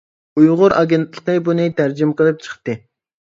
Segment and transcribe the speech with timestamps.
[0.39, 2.77] ئۇيغۇر ئاگېنتلىقى بۇنى تەرجىمە قىلىپ چىقتى.